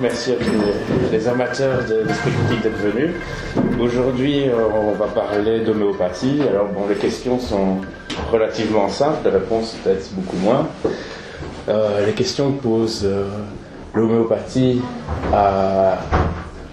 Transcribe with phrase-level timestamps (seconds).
[0.00, 3.10] merci à tous les, amateurs d'esprit critique d'être venus.
[3.80, 6.40] Aujourd'hui, euh, on va parler d'homéopathie.
[6.48, 7.78] Alors, bon, les questions sont
[8.30, 10.68] relativement simples, les réponses peut-être beaucoup moins.
[11.68, 13.24] Euh, les questions posent euh,
[13.96, 14.80] l'homéopathie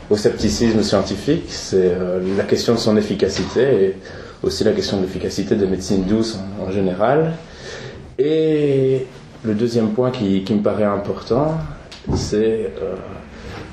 [0.09, 1.91] au scepticisme scientifique, c'est
[2.38, 3.95] la question de son efficacité et
[4.43, 7.34] aussi la question de l'efficacité des médecines douces en, général.
[8.20, 9.07] Et
[9.43, 11.57] le deuxième point qui, me paraît important,
[12.13, 12.71] c'est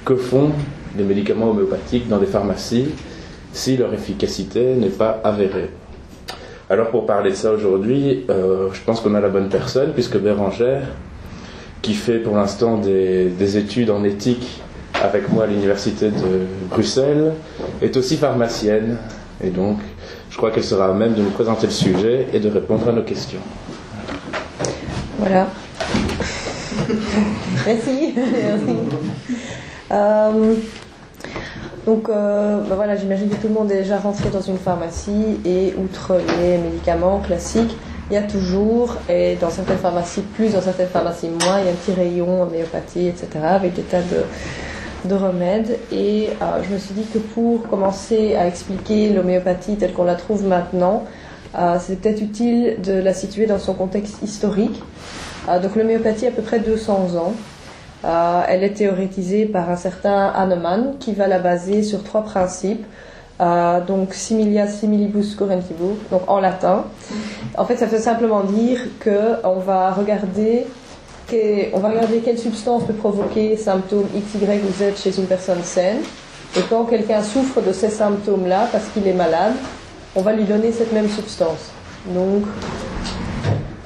[0.04, 0.50] que font
[0.96, 2.88] les médicaments homéopathiques dans des pharmacies
[3.52, 5.70] si leur efficacité n'est pas avérée?
[6.70, 10.16] Alors pour parler de ça aujourd'hui, euh, je pense qu'on a la bonne personne, puisque
[10.18, 10.86] Bérangère,
[11.82, 14.62] qui fait pour l'instant des, études en éthique
[15.02, 17.32] avec moi à l'université de Bruxelles,
[17.80, 18.98] est aussi pharmacienne.
[19.42, 19.78] Et donc,
[20.28, 22.92] je crois qu'elle sera à même de nous présenter le sujet et de répondre à
[22.92, 23.40] nos questions.
[25.18, 25.48] Voilà.
[27.66, 28.14] Merci.
[28.14, 28.76] Merci.
[29.92, 30.54] Euh,
[31.86, 35.40] donc euh, ben voilà, j'imagine que tout le monde est déjà rentré dans une pharmacie
[35.44, 37.76] et outre les médicaments classiques,
[38.10, 41.68] il y a toujours, et dans certaines pharmacies plus, dans certaines pharmacies moins, il y
[41.68, 45.78] a un petit rayon homéopathie, etc., avec des tas de, de remèdes.
[45.92, 50.16] Et euh, je me suis dit que pour commencer à expliquer l'homéopathie telle qu'on la
[50.16, 51.04] trouve maintenant,
[51.80, 54.80] c'est peut-être utile de la situer dans son contexte historique.
[55.60, 57.34] donc l'homéopathie a à peu près 200 ans.
[58.04, 62.84] Euh, elle est théorétisée par un certain Hahnemann qui va la baser sur trois principes.
[63.40, 66.84] Euh, donc similia similibus currentibus, donc en latin.
[67.56, 70.66] En fait, ça veut simplement dire que on va regarder
[71.72, 75.62] on va regarder quelle substance peut provoquer symptômes X, Y ou Z chez une personne
[75.62, 75.98] saine.
[76.56, 79.52] Et quand quelqu'un souffre de ces symptômes-là parce qu'il est malade,
[80.16, 81.70] on va lui donner cette même substance.
[82.06, 82.42] Donc,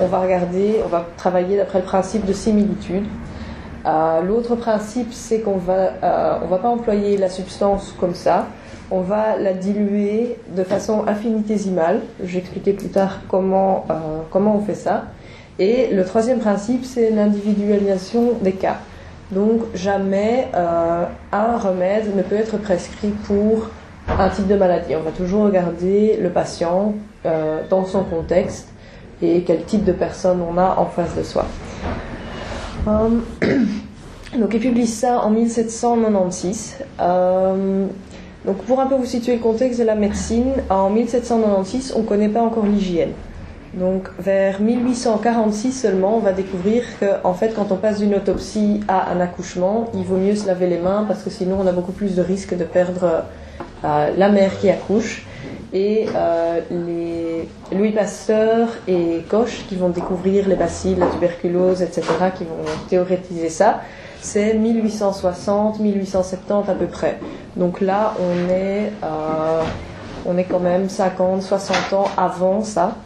[0.00, 3.04] on va regarder, on va travailler d'après le principe de similitude.
[3.86, 8.46] Euh, l'autre principe, c'est qu'on va, euh, va pas employer la substance comme ça.
[8.90, 12.00] On va la diluer de façon infinitésimale.
[12.22, 13.94] J'expliquerai plus tard comment, euh,
[14.30, 15.04] comment on fait ça.
[15.58, 18.78] Et le troisième principe, c'est l'individualisation des cas.
[19.30, 23.70] Donc jamais un remède ne peut être prescrit pour
[24.18, 24.94] un type de maladie.
[24.96, 26.94] On va toujours regarder le patient
[27.70, 28.68] dans son contexte
[29.22, 31.46] et quel type de personne on a en face de soi.
[32.86, 33.08] Euh,
[34.38, 36.76] donc il publie ça en 1796.
[37.00, 37.86] Euh,
[38.44, 42.06] donc pour un peu vous situer le contexte de la médecine, en 1796 on ne
[42.06, 43.12] connaît pas encore l'hygiène.
[43.74, 48.80] Donc vers 1846 seulement, on va découvrir que en fait, quand on passe d'une autopsie
[48.86, 51.72] à un accouchement, il vaut mieux se laver les mains parce que sinon on a
[51.72, 53.24] beaucoup plus de risques de perdre
[53.84, 55.26] euh, la mère qui accouche.
[55.74, 56.06] Et
[56.70, 62.02] les Louis Pasteur et Koch qui vont découvrir les bacilles, la tuberculose, etc.,
[62.36, 63.80] qui vont théorétiser ça,
[64.24, 67.18] c'est 1860, 1870 à peu près.
[67.56, 69.62] Donc là, on est, euh,
[70.24, 72.96] on est quand même 50, 60 ans avant ça.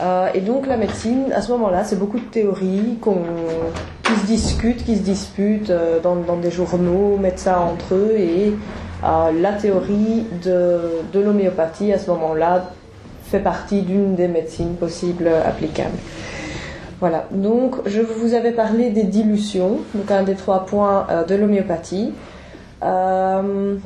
[0.00, 2.98] Euh, et donc la médecine, à ce moment-là, c'est beaucoup de théories
[4.04, 8.14] qui se discutent, qui se disputent euh, dans, dans, des journaux, ça entre eux.
[8.16, 8.54] Et
[9.02, 10.80] la théorie de,
[11.12, 12.70] de l'homéopathie, à ce moment-là,
[13.24, 15.96] fait partie d'une des médecines possibles applicables.
[17.00, 21.34] Voilà, donc je vous avais parlé des dilutions, donc un des trois points euh, de
[21.34, 22.12] l'homéopathie.
[22.82, 23.76] Euh,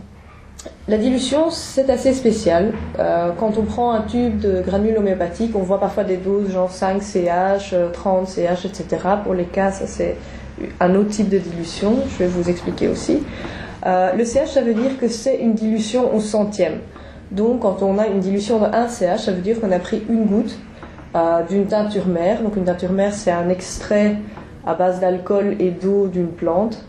[0.89, 2.73] la dilution, c'est assez spécial.
[2.99, 6.73] Euh, quand on prend un tube de granules homéopathiques, on voit parfois des doses genre
[6.73, 8.87] 5 CH, 30 CH, etc.
[9.23, 10.17] Pour les cas, ça c'est
[10.81, 11.95] un autre type de dilution.
[12.11, 13.23] Je vais vous expliquer aussi.
[13.85, 16.79] Le CH, ça veut dire que c'est une dilution au centième.
[17.31, 20.03] Donc, quand on a une dilution de 1 CH, ça veut dire qu'on a pris
[20.09, 20.57] une goutte
[21.17, 22.43] euh, d'une teinture mère.
[22.43, 24.17] Donc, une teinture mère, c'est un extrait
[24.67, 26.85] à base d'alcool et d'eau d'une plante.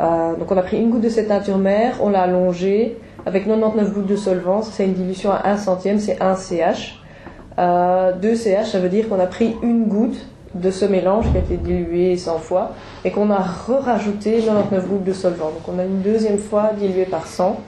[0.00, 3.44] Euh, donc, on a pris une goutte de cette teinture mère, on l'a allongée avec
[3.44, 4.62] 99 gouttes de solvant.
[4.62, 7.00] C'est une dilution à 1 centième, c'est 1 CH.
[7.58, 11.36] Euh, 2 CH, ça veut dire qu'on a pris une goutte de ce mélange qui
[11.36, 12.72] a été dilué 100 fois
[13.04, 15.50] et qu'on a re-rajouté 99 gouttes de solvant.
[15.50, 17.60] Donc on a une deuxième fois dilué par 100.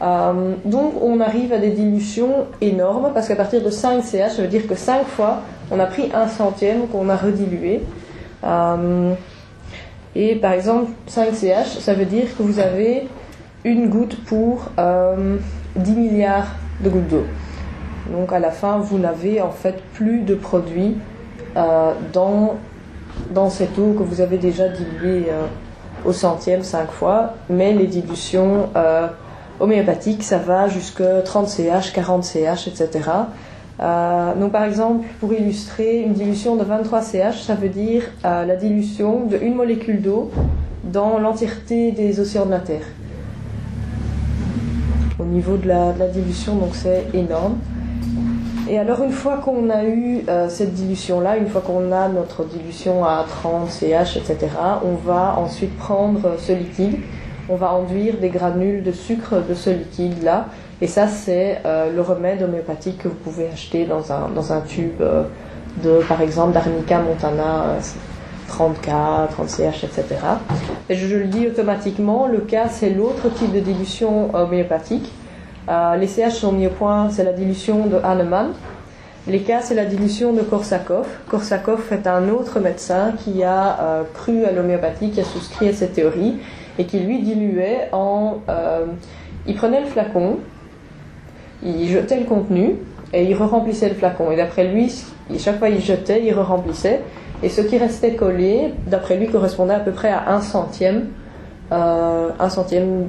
[0.00, 4.42] Euh, donc on arrive à des dilutions énormes parce qu'à partir de 5 CH, ça
[4.42, 7.82] veut dire que 5 fois, on a pris un centième qu'on a redilué.
[8.44, 9.14] Euh,
[10.14, 13.08] et par exemple, 5 CH, ça veut dire que vous avez
[13.64, 15.38] une goutte pour 10 euh,
[15.76, 16.48] milliards
[16.82, 17.24] de gouttes d'eau.
[18.10, 20.96] Donc à la fin, vous n'avez en fait plus de produit
[21.54, 22.56] dans,
[23.30, 25.26] dans cette eau que vous avez déjà diluée
[26.04, 29.06] au centième 5 fois, mais les dilutions euh,
[29.60, 33.10] homéopathiques, ça va jusque 30 CH, 40 CH, etc.
[33.80, 38.44] Euh, donc par exemple, pour illustrer, une dilution de 23 CH, ça veut dire euh,
[38.44, 40.30] la dilution de une molécule d'eau
[40.84, 42.84] dans l'entièreté des océans de la Terre.
[45.18, 47.56] Au niveau de la, de la dilution, donc c'est énorme.
[48.68, 52.44] Et alors une fois qu'on a eu euh, cette dilution-là, une fois qu'on a notre
[52.44, 54.48] dilution à 30 CH, etc.,
[54.84, 56.98] on va ensuite prendre ce liquide,
[57.48, 60.46] on va enduire des granules de sucre de ce liquide-là,
[60.80, 64.60] et ça c'est euh, le remède homéopathique que vous pouvez acheter dans un, dans un
[64.60, 65.24] tube euh,
[65.82, 67.78] de, par exemple, d'Arnica montana
[68.48, 70.04] 30K, 30CH, etc.
[70.88, 75.10] Et je, je le dis automatiquement, le K c'est l'autre type de dilution homéopathique.
[75.68, 78.52] Euh, les CH sont mis au point, c'est la dilution de Hahnemann.
[79.28, 81.06] Les K, c'est la dilution de Korsakov.
[81.28, 85.72] Korsakov est un autre médecin qui a euh, cru à l'homéopathie, qui a souscrit à
[85.72, 86.38] cette théorie
[86.78, 88.38] et qui lui diluait en.
[88.48, 88.86] Euh,
[89.46, 90.38] il prenait le flacon,
[91.62, 92.76] il jetait le contenu
[93.12, 94.32] et il re-remplissait le flacon.
[94.32, 94.92] Et d'après lui,
[95.38, 97.02] chaque fois il jetait, il re-remplissait.
[97.44, 101.06] Et ce qui restait collé, d'après lui, correspondait à peu près à un centième,
[101.72, 103.08] un centième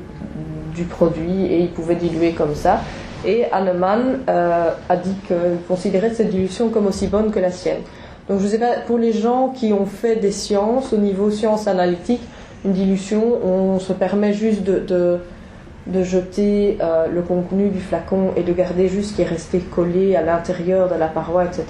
[0.74, 2.82] du produit et il pouvait diluer comme ça.
[3.26, 5.38] Et Hahnemann euh, a dit qu'il
[5.68, 7.80] considérait cette dilution comme aussi bonne que la sienne.
[8.28, 11.68] Donc je sais pas, pour les gens qui ont fait des sciences, au niveau sciences
[11.68, 12.22] analytiques,
[12.66, 15.20] une dilution, on se permet juste de, de,
[15.88, 19.60] de jeter euh, le contenu du flacon et de garder juste ce qui est resté
[19.60, 21.66] collé à l'intérieur de la paroi, etc.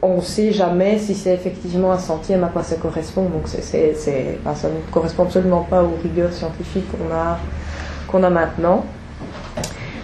[0.00, 3.58] On ne sait jamais si c'est effectivement un centième à quoi ça correspond, donc ça
[3.58, 7.38] ne correspond absolument pas aux rigueurs scientifiques qu'on a
[8.12, 8.84] qu'on a maintenant.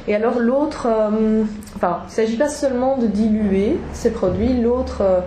[0.08, 1.42] Et alors l'autre, euh,
[1.76, 5.20] enfin, il ne s'agit pas seulement de diluer ces produits, l'autre euh,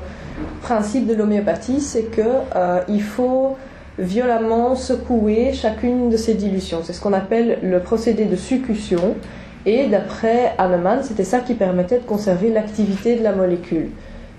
[0.64, 2.22] principe de l'homéopathie, c'est que
[2.56, 3.56] euh, faut
[4.00, 6.80] violemment secouer chacune de ces dilutions.
[6.84, 9.16] C'est ce qu'on appelle le procédé de succution.
[9.68, 13.90] Et d'après Hahnemann, c'était ça qui permettait de conserver l'activité de la molécule.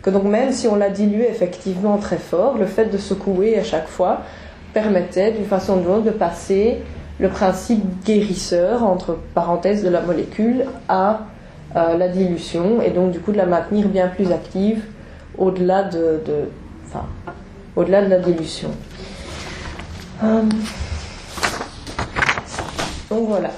[0.03, 3.63] Que donc même si on la diluait effectivement très fort, le fait de secouer à
[3.63, 4.23] chaque fois
[4.75, 6.79] permettait d'une façon ou d'une autre de passer
[7.23, 11.21] le principe guérisseur, entre parenthèses, de la molécule à
[11.77, 14.83] euh, la dilution et donc du coup de la maintenir bien plus active
[15.39, 16.21] au-delà de,
[16.85, 17.07] enfin,
[17.77, 18.71] au-delà de la dilution.
[20.25, 20.43] Euh,
[23.09, 23.51] donc voilà.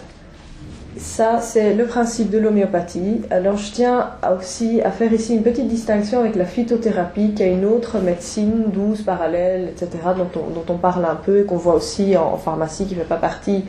[1.05, 3.21] Ça, c'est le principe de l'homéopathie.
[3.31, 7.53] Alors, je tiens aussi à faire ici une petite distinction avec la phytothérapie, qui est
[7.53, 12.17] une autre médecine douce, parallèle, etc., dont on, parle un peu et qu'on voit aussi
[12.17, 13.65] en, pharmacie, qui ne fait pas partie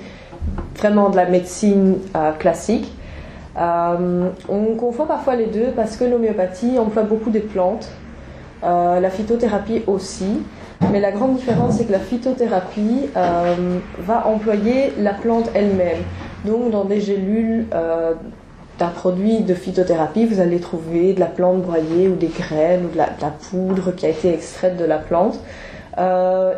[0.77, 2.91] vraiment de la médecine euh, classique.
[3.59, 7.89] Euh, on confond parfois les deux parce que l'homéopathie emploie beaucoup des plantes,
[8.63, 10.39] euh, la phytothérapie aussi.
[10.91, 16.01] Mais la grande différence, c'est que la phytothérapie va employer la plante elle-même.
[16.45, 18.13] Donc dans des gélules euh,
[18.77, 22.89] d'un produit de phytothérapie, vous allez trouver de la plante broyée ou des graines ou
[22.89, 23.07] de la,
[23.49, 25.39] poudre qui a été extraite de la plante.
[25.97, 26.53] Euh,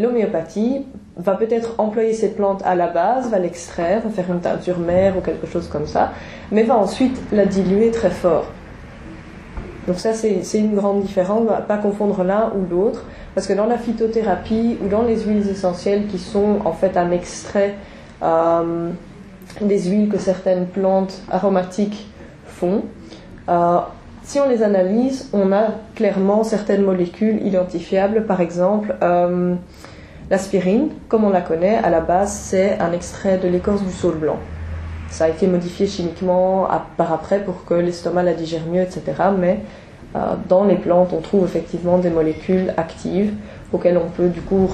[0.00, 4.78] l'homéopathie va peut-être employer cette plante à la base, va l'extraire, va faire une teinture
[4.78, 6.12] mère ou quelque chose comme ça,
[6.52, 8.46] mais va ensuite la diluer très fort.
[9.86, 13.04] Donc ça, c'est une grande différence, ne pas confondre l'un ou l'autre,
[13.34, 17.10] parce que dans la phytothérapie ou dans les huiles essentielles qui sont en fait un
[17.12, 17.74] extrait
[18.22, 18.90] euh,
[19.60, 22.08] des huiles que certaines plantes aromatiques
[22.46, 22.82] font.
[23.48, 23.78] Euh,
[24.22, 28.26] si on les analyse, on a clairement certaines molécules identifiables.
[28.26, 29.54] Par exemple, euh,
[30.30, 34.16] l'aspirine, comme on la connaît, à la base, c'est un extrait de l'écorce du saule
[34.16, 34.38] blanc.
[35.08, 39.02] Ça a été modifié chimiquement par après pour que l'estomac la digère mieux, etc.
[39.38, 39.60] Mais
[40.48, 43.32] dans les plantes, on trouve effectivement des molécules actives
[43.72, 44.68] auxquelles on peut du coup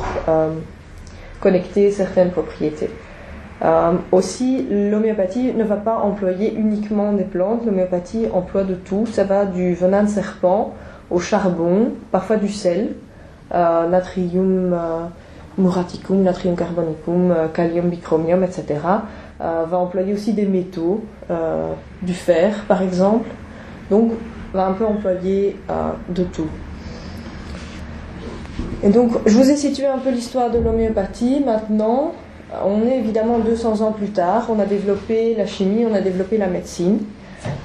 [1.41, 2.89] connecter certaines propriétés.
[3.65, 9.07] Euh, aussi, l'homéopathie ne va pas employer uniquement des plantes, l'homéopathie emploie de tout.
[9.07, 10.75] Ça va du venin de serpent
[11.11, 12.95] au charbon, parfois du sel,
[13.55, 15.07] euh, natrium euh,
[15.59, 18.81] muraticum, natrium carbonicum, kalium bicromium, etc.
[19.39, 21.03] va employer aussi des métaux,
[22.01, 23.29] du fer par exemple.
[23.91, 24.13] Donc,
[24.55, 25.57] va un peu employer
[26.09, 26.49] de tout.
[28.83, 31.43] Et donc, je vous ai situé un peu l'histoire de l'homéopathie.
[31.45, 32.13] Maintenant,
[32.65, 36.39] on est évidemment 200 ans plus tard, on a développé la chimie, on a développé
[36.39, 37.01] la médecine.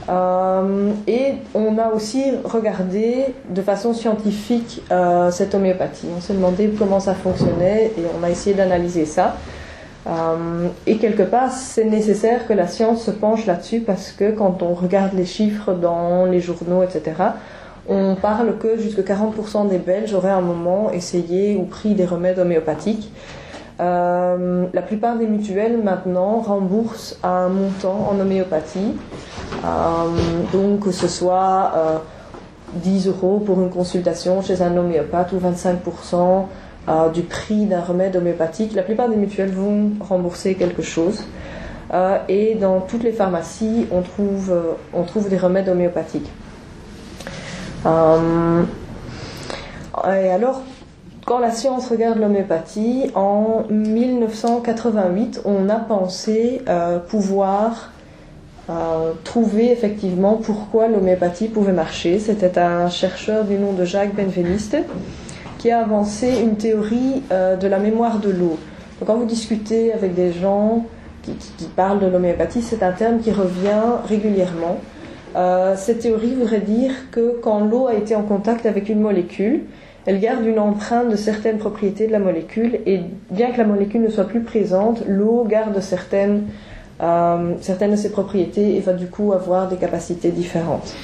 [0.10, 6.08] Euh, et on a aussi regardé de façon scientifique euh, cette homéopathie.
[6.15, 9.36] On s'est demandé comment ça fonctionnait et on a essayé d'analyser ça.
[10.08, 14.63] Euh, et quelque part, c'est nécessaire que la science se penche là-dessus parce que quand
[14.63, 17.13] on regarde les chiffres dans les journaux, etc.,
[17.89, 22.06] on parle que jusqu'à 40% des Belges auraient à un moment essayé ou pris des
[22.06, 23.12] remèdes homéopathiques.
[23.79, 28.96] Euh, la plupart des mutuelles maintenant remboursent un montant en homéopathie.
[29.63, 29.67] Euh,
[30.51, 32.01] donc que ce soit
[32.74, 38.74] 10 euros pour une consultation chez un homéopathe ou 25% du prix d'un remède homéopathique.
[38.74, 41.24] La plupart des mutuelles vont rembourser quelque chose.
[41.93, 46.29] Euh, et dans toutes les pharmacies, on trouve, euh, on trouve des remèdes homéopathiques.
[47.86, 48.63] Euh,
[50.05, 50.62] et alors,
[51.27, 56.62] quand la science regarde l'homéopathie, en 1988, on a pensé
[57.10, 57.91] pouvoir
[59.25, 62.19] trouver effectivement pourquoi l'homéopathie pouvait marcher.
[62.19, 64.77] C'était un chercheur du nom de Jacques Benveniste
[65.57, 68.57] qui a avancé une théorie de la mémoire de l'eau.
[69.05, 70.86] quand vous discutez avec des gens
[71.24, 74.77] qui, parle de l'homéopathie, c'est un terme qui revient régulièrement.
[75.36, 79.63] Euh, cette théorie voudrait dire que quand l'eau a été en contact avec une molécule,
[80.07, 84.01] elle garde une empreinte de certaines propriétés de la molécule et bien que la molécule
[84.01, 86.43] ne soit plus présente, l'eau garde certaines,
[87.03, 90.95] euh, de ses propriétés et va du coup avoir des capacités différentes.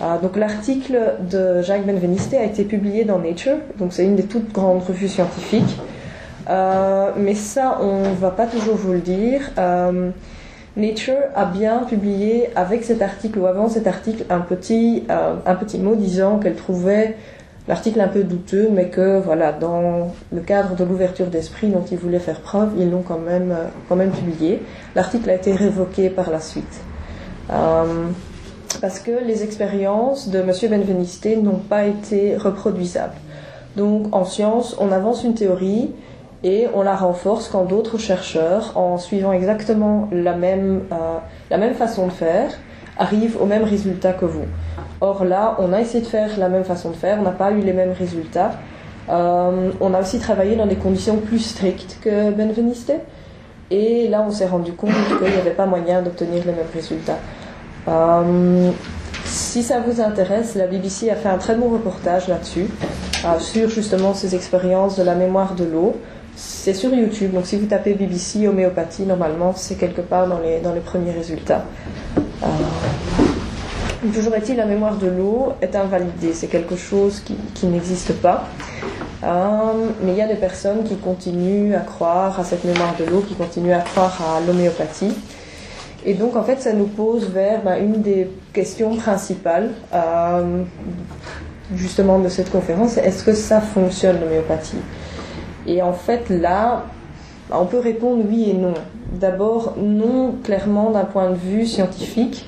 [0.00, 0.98] Euh, donc l'article
[1.30, 5.08] de Jacques Benveniste a été publié dans Nature, donc c'est une des toutes grandes revues
[5.08, 5.78] scientifiques.
[6.48, 9.42] Euh, mais ça, on ne va pas toujours vous le dire.
[10.74, 15.04] Nature a bien publié avec cet article ou avant cet article un petit
[15.78, 17.14] mot disant qu'elle trouvait
[17.68, 21.98] l'article un peu douteux, mais que voilà, dans le cadre de l'ouverture d'esprit dont ils
[21.98, 23.54] voulaient faire preuve, ils l'ont quand même,
[23.88, 24.62] quand même publié.
[24.94, 26.80] L'article a été révoqué par la suite.
[28.80, 30.52] parce que les expériences de M.
[30.70, 33.16] Benveniste n'ont pas été reproduisables.
[33.76, 35.90] Donc en science, on avance une théorie,
[36.44, 41.18] et on la renforce quand d'autres chercheurs, en suivant exactement la même, euh,
[41.50, 42.50] la même façon de faire,
[42.98, 44.44] arrivent au même résultat que vous.
[45.00, 47.50] Or là, on a essayé de faire la même façon de faire, on n'a pas
[47.52, 48.52] eu les mêmes résultats.
[49.08, 52.92] Euh, on a aussi travaillé dans des conditions plus strictes que Benveniste,
[53.70, 57.18] et là on s'est rendu compte qu'il n'y avait pas moyen d'obtenir les mêmes résultats.
[57.88, 58.70] Euh,
[59.24, 62.66] si ça vous intéresse, la BBC a fait un très bon reportage là-dessus,
[63.38, 65.96] sur justement ces expériences de la mémoire de l'eau.
[66.34, 70.60] C'est sur YouTube, donc si vous tapez BBC homéopathie, normalement c'est quelque part dans les,
[70.60, 71.64] dans les premiers résultats.
[72.42, 77.22] Euh, toujours est-il, la mémoire de l'eau est invalidée, c'est quelque chose
[77.54, 78.44] qui, n'existe pas.
[79.24, 79.28] Euh,
[80.02, 83.20] mais il y a des personnes qui continuent à croire à cette mémoire de l'eau,
[83.20, 85.14] qui continuent à croire à l'homéopathie.
[86.04, 90.64] Et donc en fait ça nous pose vers ben, une des questions principales euh,
[91.76, 94.78] justement de cette conférence, est-ce que ça fonctionne l'homéopathie?
[95.66, 96.84] Et en fait, là,
[97.60, 98.74] on peut répondre oui et non.
[99.12, 102.46] D'abord, non, clairement, d'un point de vue scientifique,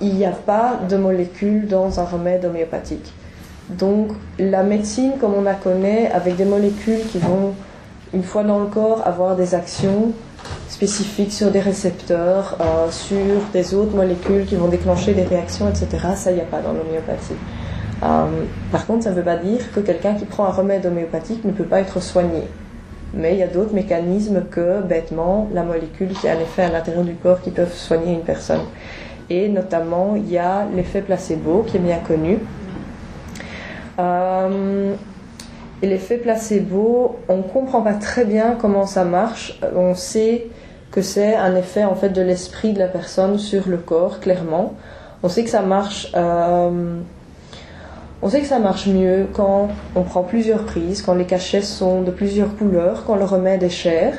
[0.00, 3.12] il n'y a pas de molécules dans un remède homéopathique.
[3.70, 4.08] Donc,
[4.38, 7.54] la médecine, comme on la connaît, avec des molécules qui vont,
[8.12, 10.12] une fois dans le corps, avoir des actions
[10.68, 13.16] spécifiques sur des récepteurs, euh, sur
[13.52, 17.34] des autres molécules qui vont déclencher des réactions, etc., ça, n'y a pas dans l'homéopathie.
[18.02, 18.26] Euh,
[18.72, 21.52] par contre, ça ne veut pas dire que quelqu'un qui prend un remède homéopathique ne
[21.52, 22.42] peut pas être soigné.
[23.14, 26.70] Mais il y a d'autres mécanismes que, bêtement, la molécule qui a un effet à
[26.70, 28.62] l'intérieur du corps qui peuvent soigner une personne.
[29.28, 32.38] Et notamment, il y a l'effet placebo qui est bien connu.
[33.98, 34.94] Euh,
[35.82, 39.58] et l'effet placebo, on ne comprend pas très bien comment ça marche.
[39.76, 40.46] On sait
[40.90, 44.74] que c'est un effet en fait de l'esprit de la personne sur le corps, clairement.
[45.22, 46.10] On sait que ça marche.
[46.14, 47.00] Euh,
[48.22, 52.02] on sait que ça marche mieux quand on prend plusieurs prises, quand les cachets sont
[52.02, 54.14] de plusieurs couleurs, quand le remède est cher.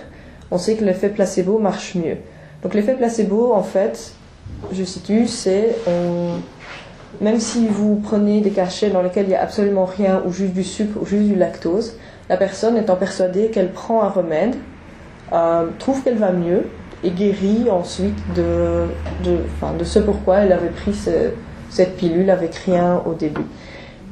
[0.51, 2.17] On sait que l'effet placebo marche mieux.
[2.61, 4.13] Donc l'effet placebo, en fait,
[4.71, 5.75] je situe, c'est
[7.21, 10.53] même si vous prenez des cachets dans lesquels il n'y a absolument rien, ou juste
[10.53, 11.97] du sucre, ou juste du lactose,
[12.29, 14.55] la personne étant persuadée qu'elle prend un remède,
[15.31, 16.63] euh, trouve qu'elle va mieux
[17.03, 18.87] et guérit ensuite de
[19.83, 20.93] ce pourquoi elle avait pris
[21.69, 23.45] cette pilule avec rien au début.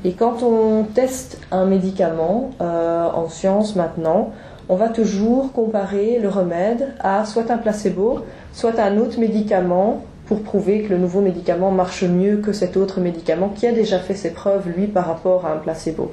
[0.04, 4.32] Et quand on teste un médicament euh, en science maintenant,
[4.68, 8.22] on va toujours comparer le remède à soit un placebo,
[8.54, 13.02] soit un autre médicament pour prouver que le nouveau médicament marche mieux que cet autre
[13.02, 16.12] médicament qui a déjà fait ses preuves, lui, par rapport à un placebo.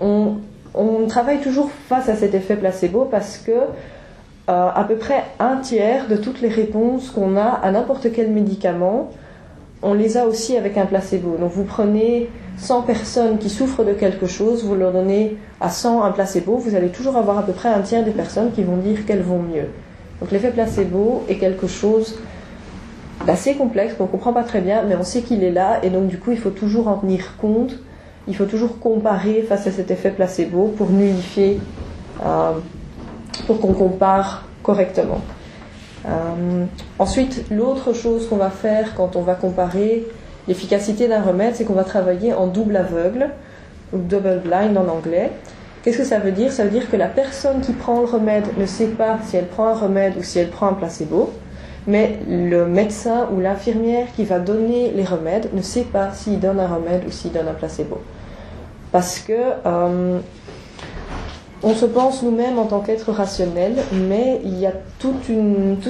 [0.00, 0.36] On,
[1.08, 3.64] travaille toujours face à cet effet placebo parce que euh,
[4.46, 9.10] à peu près un tiers de toutes les réponses qu'on a à n'importe quel médicament,
[9.82, 11.36] on les a aussi avec un placebo.
[11.38, 16.02] Donc vous prenez 100 personnes qui souffrent de quelque chose, vous leur donnez à 100
[16.02, 18.76] un placebo, vous allez toujours avoir à peu près un tiers des personnes qui vont
[18.76, 19.68] dire qu'elles vont mieux.
[20.20, 22.18] Donc l'effet placebo est quelque chose
[23.26, 25.88] d'assez complexe qu'on ne comprend pas très bien, mais on sait qu'il est là, et
[25.88, 27.78] donc du coup il faut toujours en tenir compte,
[28.28, 31.60] il faut toujours comparer face à cet effet placebo pour nullifier,
[32.24, 32.52] euh,
[33.46, 35.20] pour qu'on compare correctement.
[36.06, 36.64] Euh,
[36.98, 40.06] ensuite, l'autre chose qu'on va faire quand on va comparer
[40.50, 43.30] l'efficacité d'un remède, c'est qu'on va travailler en double aveugle,
[43.92, 45.30] ou double blind en anglais.
[45.82, 46.50] Qu'est-ce que ça veut dire?
[46.50, 49.46] Ça veut dire que la personne qui prend le remède ne sait pas si elle
[49.46, 51.30] prend un remède ou si elle prend un placebo,
[51.86, 56.58] mais le médecin ou l'infirmière qui va donner les remèdes ne sait pas s'il donne
[56.58, 57.98] un remède ou s'il donne un placebo.
[58.90, 59.32] Parce que
[59.64, 60.18] euh,
[61.62, 65.14] on se pense nous-mêmes en tant qu'être rationnel, mais il y a tout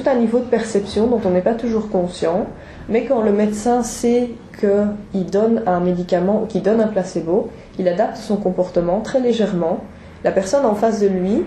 [0.05, 2.45] un niveau de perception dont on n'est pas toujours conscient.
[2.89, 7.87] Mais quand le médecin sait qu'il donne un médicament ou qu'il donne un placebo, il
[7.87, 9.79] adapte son comportement très légèrement.
[10.23, 11.45] La personne en face de lui,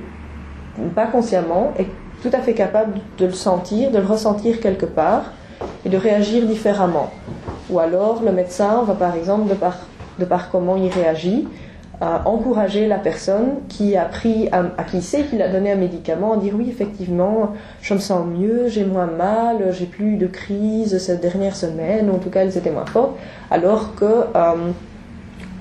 [0.95, 1.87] pas consciemment, est
[2.23, 5.33] tout à fait capable de le sentir, de le ressentir quelque part
[5.85, 7.11] et de réagir différemment.
[7.71, 9.79] Ou alors le médecin va par exemple, de par,
[10.19, 11.47] de par comment il réagit,
[12.01, 16.37] encourager la personne qui a pris, à, qui sait qu'il a donné un médicament, à
[16.37, 21.21] dire oui, effectivement, je me sens mieux, j'ai moins mal, j'ai plus de crise cette
[21.21, 23.17] dernière semaine, en tout cas, elles étaient moins fortes,
[23.51, 24.71] alors que euh,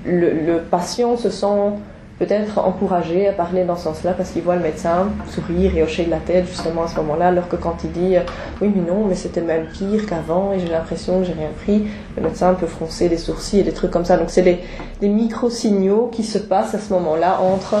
[0.04, 1.72] le, patient se sent
[2.18, 6.04] peut-être encouragé à parler dans ce sens-là parce qu'il voit le médecin sourire et hocher
[6.04, 8.16] de la tête justement à ce moment-là, alors que quand il dit
[8.60, 11.86] oui mais non mais c'était même pire qu'avant et j'ai l'impression que j'ai rien pris,
[12.16, 14.16] le médecin peut froncer les sourcils et des trucs comme ça.
[14.16, 14.60] Donc c'est des,
[15.00, 17.76] des micro-signaux qui se passent à ce moment-là entre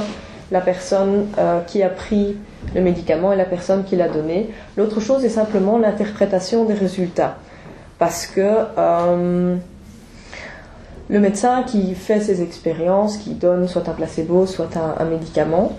[0.50, 2.36] la personne euh, qui a pris
[2.74, 4.50] le médicament et la personne qui l'a donné.
[4.76, 7.36] L'autre chose est simplement l'interprétation des résultats.
[7.98, 8.40] Parce que
[8.78, 9.56] euh,
[11.08, 15.72] le médecin qui fait ses expériences, qui donne soit un placebo, soit un, médicament,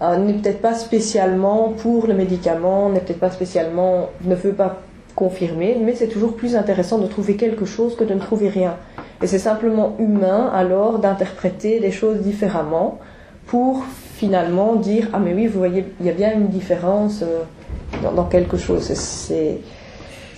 [0.00, 4.80] euh, n'est peut-être pas spécialement pour le médicament, n'est peut-être pas spécialement, ne veut pas
[5.14, 8.76] confirmer, mais c'est toujours plus intéressant de trouver quelque chose que de ne trouver rien.
[9.22, 12.98] Et c'est simplement humain alors d'interpréter les choses différemment
[13.46, 13.84] pour
[14.16, 17.42] finalement dire ah mais oui vous voyez il y a bien une différence euh,
[18.02, 18.82] dans, dans, quelque chose.
[18.82, 19.58] C'est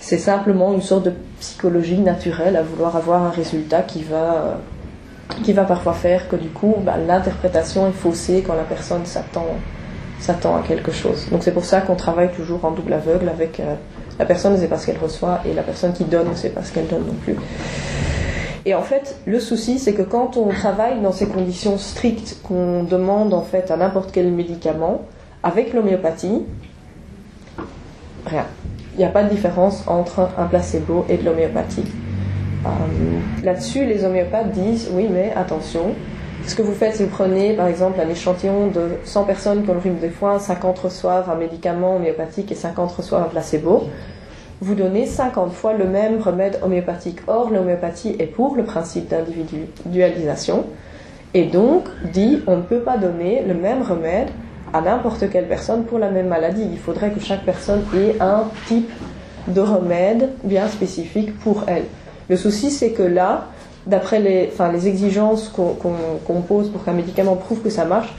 [0.05, 4.59] c'est simplement une sorte de psychologie naturelle à vouloir avoir un résultat qui va,
[5.43, 9.47] qui va parfois faire que du coup bah, l'interprétation est faussée quand la personne s'attend,
[10.19, 11.27] s'attend à quelque chose.
[11.31, 13.73] Donc c'est pour ça qu'on travaille toujours en double aveugle avec euh,
[14.19, 16.49] la personne ne sait pas ce qu'elle reçoit et la personne qui donne ne sait
[16.49, 17.35] pas ce qu'elle donne non plus.
[18.65, 22.83] Et en fait, le souci, c'est que quand on travaille dans ces conditions strictes qu'on
[22.83, 25.01] demande en fait à n'importe quel médicament,
[25.41, 26.43] avec l'homéopathie,
[28.27, 28.45] rien
[28.95, 31.83] il n'y a pas de différence entre un placebo et de l'homéopathie.
[32.65, 32.69] Euh,
[33.43, 35.93] là-dessus, les homéopathes disent oui, mais attention,
[36.47, 39.69] ce que vous faites, c'est vous prenez par exemple un échantillon de 100 personnes qui
[39.69, 43.83] ont le rhume des foins, 50 reçoivent un médicament homéopathique et 50 reçoivent un placebo.
[44.61, 47.19] Vous donnez 50 fois le même remède homéopathique.
[47.27, 50.65] Or, l'homéopathie est pour le principe d'individualisation
[51.33, 54.29] et donc dit on ne peut pas donner le même remède
[54.75, 56.67] à n'importe quelle personne pour la même maladie.
[56.69, 58.91] Il faudrait que chaque personne ait un type
[59.47, 61.85] de remède bien spécifique pour elle.
[62.27, 63.45] Le souci, c'est que là,
[63.87, 68.13] d'après les, exigences qu'on pose pour qu'un médicament prouve que ça marche,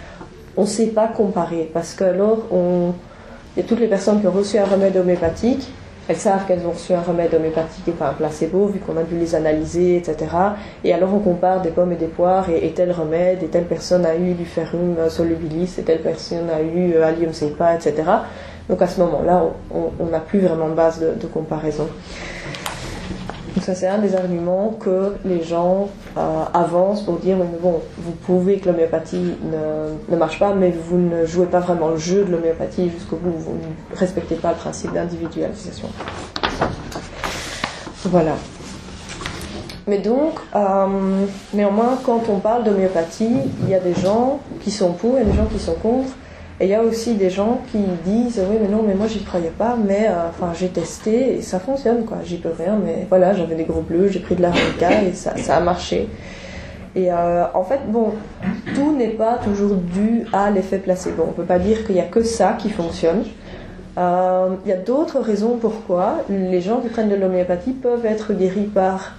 [0.57, 1.71] on ne sait pas comparer.
[1.75, 2.93] Parce que alors, on,
[3.55, 5.69] il y a toutes les personnes qui ont reçu un remède homéopathique,
[6.09, 9.03] elles savent qu'elles ont reçu un remède homéopathique et pas un placebo, vu qu'on a
[9.03, 10.17] dû les analyser, etc.
[10.85, 14.07] Et alors on compare des pommes et des poires, et, tel remède, et telle personne
[14.07, 17.95] a eu du ferrum solubilis, et telle personne a eu euh, allium cepa, etc.
[18.69, 21.87] Donc à ce moment-là, on n'a plus vraiment de base de comparaison.
[23.57, 25.89] Donc ça c'est un des arguments que les gens
[26.19, 30.99] euh, avancent pour dire bon, vous pouvez que l'homéopathie ne, ne, marche pas, mais vous
[30.99, 34.57] ne jouez pas vraiment le jeu de l'homéopathie jusqu'au bout, vous ne respectez pas le
[34.57, 35.89] principe d'individualisation.
[38.05, 38.35] Voilà.
[39.87, 40.87] Mais donc, euh,
[41.55, 45.33] néanmoins, quand on parle d'homéopathie, il y a des gens qui sont pour et des
[45.33, 46.11] gens qui sont contre.
[46.59, 49.23] Et il y a aussi des gens qui disent oui mais non mais moi j'y
[49.23, 52.19] croyais pas mais euh, enfin j'ai testé et ça fonctionne quoi.
[52.25, 55.13] J'y peux rien mais voilà j'avais des gros bleus j'ai pris de la RK et
[55.13, 56.09] ça, ça, a marché.
[56.95, 58.13] Et euh, en fait bon
[58.75, 61.27] tout n'est pas toujours dû à l'effet placebo.
[61.29, 63.25] On peut pas dire qu'il y a que ça qui fonctionne.
[63.99, 68.33] Euh, il y a d'autres raisons pourquoi les gens qui prennent de l'homéopathie peuvent être
[68.33, 69.17] guéris par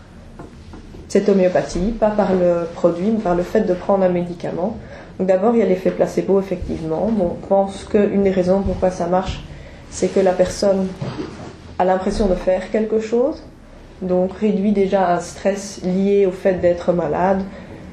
[1.08, 4.78] cette homéopathie pas par le produit mais par le fait de prendre un médicament
[5.20, 7.10] d'abord, il y a l'effet placebo, effectivement.
[7.20, 9.44] On pense qu'une des raisons pourquoi ça marche,
[9.90, 10.88] c'est que la personne
[11.80, 13.44] a l'impression de faire quelque chose,
[14.02, 17.42] donc réduit déjà un stress lié au fait d'être malade.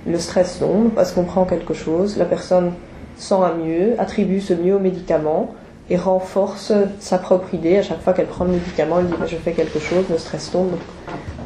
[0.07, 2.73] Le stress tombe parce qu'on prend quelque chose, la personne
[3.17, 5.55] sent un mieux, attribue ce mieux au médicament,
[5.91, 7.79] et renforce sa propre idée.
[7.79, 10.51] À chaque fois qu'elle prend le médicament, elle dit je fais quelque chose, le stress
[10.51, 10.73] tombe.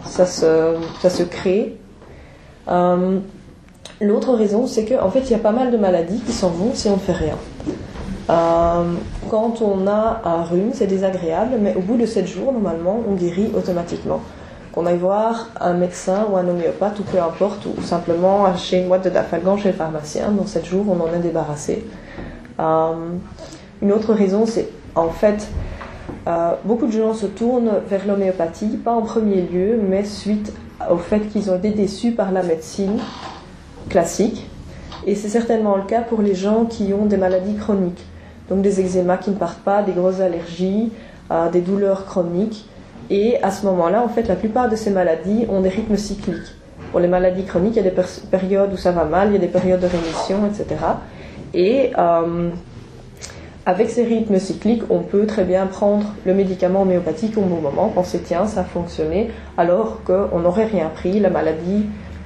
[0.04, 1.76] ça se, ça se crée.
[2.68, 3.18] Euh,
[4.00, 6.70] l'autre raison, c'est qu'en fait, il y a pas mal de maladies qui s'en vont
[6.74, 7.36] si on ne fait rien.
[8.30, 8.94] Euh,
[9.30, 13.14] quand on a un rhume, c'est désagréable, mais au bout de 7 jours, normalement, on
[13.14, 14.20] guérit automatiquement.
[14.72, 18.88] Qu'on aille voir un médecin ou un homéopathe ou peu importe, ou simplement acheter une
[18.88, 21.86] boîte de dafalgan chez le pharmacien, dans 7 jours, on en est débarrassé.
[22.60, 22.92] Euh,
[23.80, 25.48] une autre raison, c'est en fait,
[26.26, 30.52] euh, beaucoup de gens se tournent vers l'homéopathie, pas en premier lieu, mais suite
[30.90, 32.98] au fait qu'ils ont été déçus par la médecine
[33.88, 34.46] classique.
[35.06, 38.04] Et c'est certainement le cas pour les gens qui ont des maladies chroniques,
[38.48, 40.92] donc des eczémas qui ne partent pas, des grosses allergies,
[41.30, 42.68] euh, des douleurs chroniques.
[43.10, 46.54] Et à ce moment-là, en fait, la plupart de ces maladies ont des rythmes cycliques.
[46.90, 47.96] Pour les maladies chroniques, il y a des
[48.30, 50.76] périodes où ça va mal, il y a des périodes de rémission, etc.
[51.54, 52.50] Et euh,
[53.68, 57.92] avec ces rythmes cycliques, on peut très bien prendre le médicament homéopathique au bon moment,
[58.02, 61.84] c'est tiens, ça a fonctionné, alors qu'on n'aurait rien pris, la maladie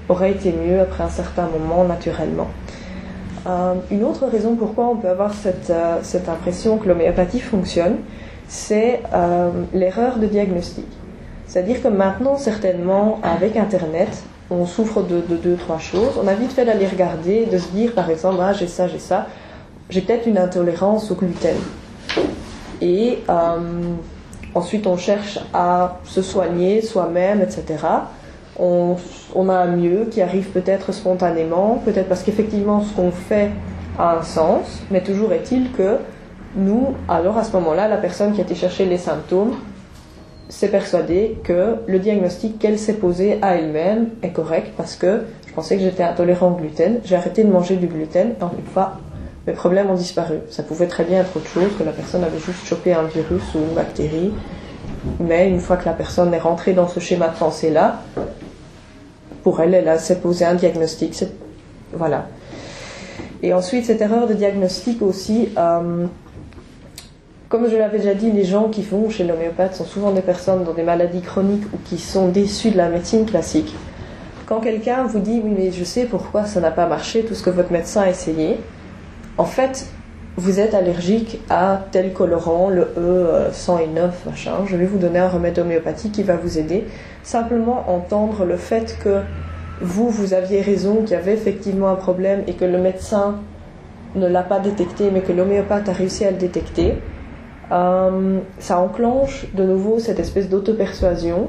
[0.09, 2.49] aurait été mieux après un certain moment naturellement.
[3.47, 7.97] Euh, une autre raison pourquoi on peut avoir cette, euh, cette impression que l'homéopathie fonctionne,
[8.47, 10.87] c'est euh, l'erreur de diagnostic.
[11.47, 16.19] C'est-à-dire que maintenant, certainement, avec Internet, on souffre de, de, deux, trois choses.
[16.23, 18.99] On a vite fait d'aller regarder, de se dire, par exemple, ah, j'ai ça, j'ai
[18.99, 19.27] ça
[19.91, 21.57] j'ai peut-être une intolérance au gluten.
[22.81, 23.19] Et
[24.55, 27.85] ensuite, on cherche à se soigner soi-même, etc.
[28.59, 28.97] On,
[29.49, 33.51] a un mieux qui arrive peut-être spontanément, peut-être parce qu'effectivement, ce qu'on fait
[33.99, 35.97] a un sens, mais toujours est-il que
[36.55, 39.55] nous, alors à ce moment-là, la personne qui a été chercher les symptômes
[40.49, 45.53] s'est persuadée que le diagnostic qu'elle s'est posé à elle-même est correct parce que je
[45.55, 48.99] pensais que j'étais intolérant au gluten, j'ai arrêté de manger du gluten, et une fois,
[49.47, 50.37] les problèmes ont disparu.
[50.51, 53.43] Ça pouvait très bien être autre chose, que la personne avait juste chopé un virus
[53.55, 54.33] ou une bactérie.
[55.21, 58.03] Mais une fois que la personne est rentrée dans ce schéma de pensée-là,
[59.43, 61.25] pour elle, elle s'est posé un diagnostic.
[61.93, 62.29] Voilà.
[63.43, 66.07] Et ensuite, cette erreur de diagnostic aussi, euh,
[67.49, 70.65] comme je l'avais déjà dit, les gens qui vont chez l'homéopathe sont souvent des personnes
[70.65, 73.75] dans des maladies chroniques ou qui sont déçus de la médecine classique.
[74.47, 77.43] Quand quelqu'un vous dit oui mais je sais pourquoi ça n'a pas marché, tout ce
[77.43, 78.59] que votre médecin a essayé,
[79.38, 79.87] en fait,
[80.37, 85.29] vous êtes allergique à tel colorant, le E 109, machin, je vais vous donner un
[85.29, 86.87] remède homéopathique qui va vous aider.
[87.23, 89.21] Simplement entendre le fait que
[89.81, 93.37] vous, vous aviez raison, qu'il y avait effectivement un problème et que le médecin
[94.14, 96.95] ne l'a pas détecté, mais que l'homéopathe a réussi à le détecter,
[97.71, 101.49] euh, ça enclenche de nouveau cette espèce d'auto-persuasion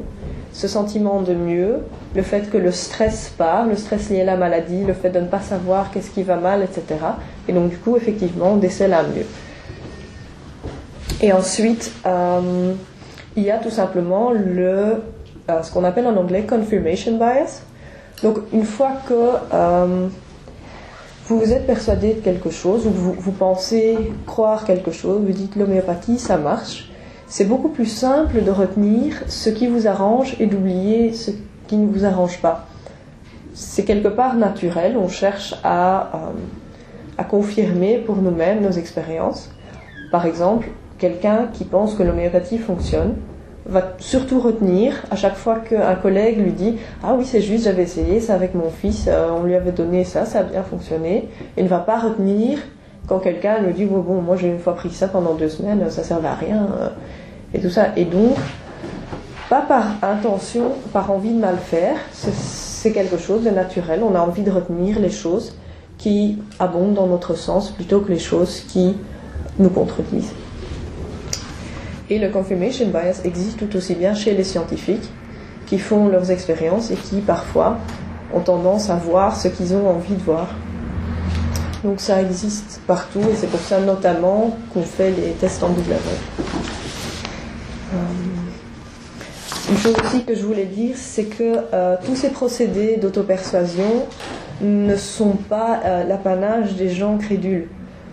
[0.54, 1.80] ce sentiment de mieux,
[2.16, 5.20] le fait que le stress part, le stress lié à la maladie, le fait de
[5.20, 6.84] ne pas savoir qu'est-ce qui va mal, etc.
[7.48, 9.26] Et donc du coup, effectivement, on décèle un mieux.
[11.22, 12.74] Et ensuite, euh,
[13.36, 15.02] il y a tout simplement le,
[15.50, 17.62] euh, ce qu'on appelle en anglais confirmation bias.
[18.24, 19.14] Donc une fois que
[19.54, 20.08] euh,
[21.26, 25.32] vous vous êtes persuadé de quelque chose, ou vous, vous pensez croire quelque chose, vous
[25.32, 26.90] dites l'homéopathie, ça marche,
[27.28, 31.32] c'est beaucoup plus simple de retenir ce qui vous arrange et d'oublier ce
[31.68, 32.68] qui ne vous arrange pas.
[33.54, 36.12] C'est quelque part naturel, on cherche à,
[37.18, 39.52] à confirmer pour nous-mêmes nos expériences.
[40.12, 43.16] Par exemple, quelqu'un qui pense que l'homéopathie fonctionne
[43.66, 47.84] va surtout retenir à chaque fois qu'un collègue lui dit Ah oui, c'est juste, j'avais
[47.84, 51.30] essayé ça avec mon fils, euh, on lui avait donné ça, ça a bien fonctionné,
[51.56, 52.60] et ne va pas retenir
[53.08, 56.04] quand quelqu'un lui dit Bon, moi j'ai une fois pris ça pendant deux semaines, ça
[56.04, 56.68] servait à rien.
[56.80, 56.90] Euh,
[57.54, 57.90] et tout ça.
[57.96, 58.36] Et donc,
[59.50, 64.02] pas par intention, par envie de mal faire, c'est quelque chose de naturel.
[64.04, 65.56] On a envie de retenir les choses
[66.04, 68.94] qui abondent dans notre sens plutôt que les choses qui
[69.58, 70.34] nous contredisent.
[72.10, 75.10] Et le confirmation bias existe tout aussi bien chez les scientifiques
[75.66, 77.78] qui font leurs expériences et qui parfois
[78.34, 80.50] ont tendance à voir ce qu'ils ont envie de voir.
[81.86, 85.94] Donc ça existe partout et c'est pour ça notamment qu'on fait les tests en double
[87.94, 87.98] euh,
[89.72, 94.06] une chose aussi que je voulais dire, c'est que euh, tous ces procédés d'auto-persuasion
[94.64, 97.68] ne sont pas euh, l'apanage des gens crédules.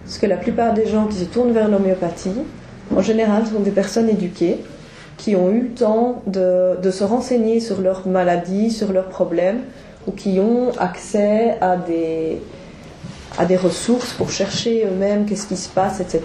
[0.04, 2.42] Parce que la plupart des gens qui se tournent vers l'homéopathie,
[2.94, 4.58] en général, sont des personnes éduquées
[5.16, 9.60] qui ont eu le temps de, se renseigner sur leurs maladies, sur leurs problèmes,
[10.06, 12.40] ou qui ont accès à des,
[13.38, 16.22] à des ressources pour chercher eux-mêmes qu'est-ce qui se passe, etc.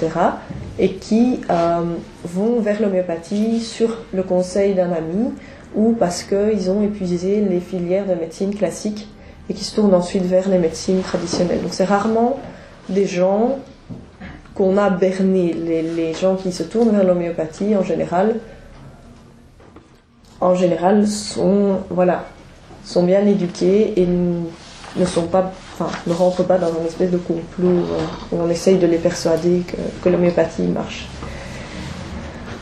[0.79, 1.81] Et qui euh,
[2.23, 5.33] vont vers l'homéopathie sur le conseil d'un ami
[5.75, 9.09] ou parce qu'ils ont épuisé les filières de médecine classique
[9.49, 11.61] et qui se tournent ensuite vers les médecines traditionnelles.
[11.61, 12.39] Donc c'est rarement
[12.89, 13.59] des gens
[14.53, 15.53] qu'on a berné.
[15.53, 18.35] Les, gens qui se tournent vers l'homéopathie, en général,
[20.41, 22.25] en général sont, voilà,
[22.83, 27.17] sont bien éduqués et ne sont pas, enfin, ne rentrent pas dans une espèce de
[27.17, 27.83] complot
[28.31, 29.63] où on essaye de les persuader
[30.01, 31.07] que l'homéopathie marche.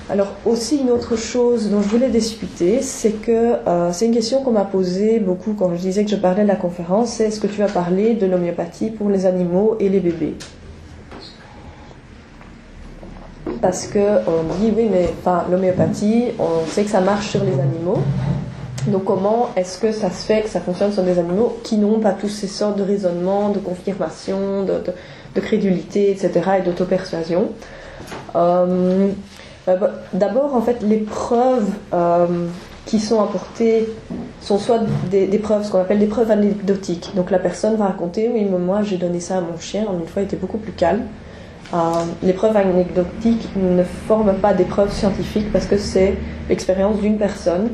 [0.09, 4.43] Alors aussi une autre chose dont je voulais discuter, c'est que euh, c'est une question
[4.43, 7.39] qu'on m'a posée beaucoup quand je disais que je parlais de la conférence, c'est est-ce
[7.39, 10.35] que tu vas parler de l'homéopathie pour les animaux et les bébés?
[13.61, 17.53] Parce que on dit oui mais enfin, l'homéopathie, on sait que ça marche sur les
[17.53, 17.99] animaux.
[18.87, 22.01] Donc comment est-ce que ça se fait que ça fonctionne sur des animaux qui n'ont
[22.01, 26.31] pas tous ces sortes de raisonnements, de confirmation, de, crédulité, etc.
[26.59, 27.47] et d'auto-persuasion?
[28.35, 29.07] Euh,
[30.13, 32.47] d'abord, en fait, les preuves euh,
[32.85, 33.87] qui sont apportées
[34.41, 37.11] sont soit des, preuves, ce qu'on appelle des preuves anecdotiques.
[37.15, 40.21] Donc la personne va raconter, oui, moi j'ai donné ça à mon chien, une fois
[40.21, 41.03] il était beaucoup plus calme.
[41.73, 41.77] Euh,
[42.21, 46.15] les preuves anecdotiques ne forment pas des preuves scientifiques parce que c'est
[46.49, 47.69] l'expérience d'une personne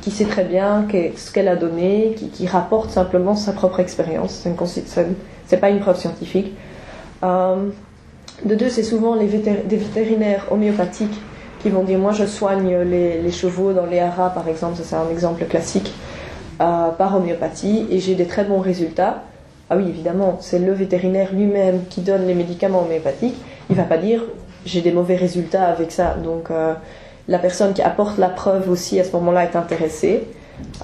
[0.00, 0.86] qui sait très bien
[1.16, 4.44] ce qu'elle a donné, qui, rapporte simplement sa propre expérience.
[4.44, 6.52] Ce n'est pas une preuve scientifique.
[8.44, 11.20] De deux, c'est souvent les des vétérinaires homéopathiques
[11.60, 15.08] qui vont dire Moi, je soigne les, chevaux dans les haras, par exemple, c'est un
[15.10, 15.92] exemple classique,
[16.60, 19.22] euh, par homéopathie, et j'ai des très bons résultats.
[19.70, 23.36] Ah oui, évidemment, c'est le vétérinaire lui-même qui donne les médicaments homéopathiques.
[23.70, 24.22] Il va pas dire
[24.66, 26.14] J'ai des mauvais résultats avec ça.
[26.22, 26.74] Donc, euh,
[27.28, 30.24] la personne qui apporte la preuve aussi à ce moment-là est intéressée.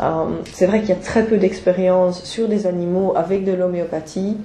[0.01, 4.39] Euh, c'est vrai qu'il y a très peu d'expérience sur des animaux avec de l'homéopathie.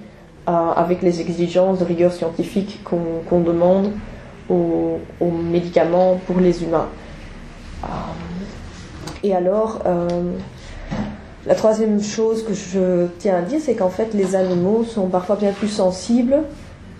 [0.48, 3.90] Euh, avec les exigences de rigueur scientifique qu'on demande
[4.48, 5.00] aux,
[5.32, 6.86] médicaments pour les humains.
[7.84, 7.88] Euh,
[9.24, 10.08] et alors, euh,
[11.48, 15.36] la troisième chose que je tiens à dire, c'est qu'en fait, les animaux sont parfois
[15.36, 16.38] bien plus sensibles